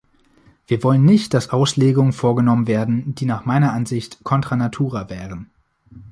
[0.65, 5.51] Wir wollen nicht, dass Auslegungen vorgenommen werden, die nach meiner Ansicht contra natura wären.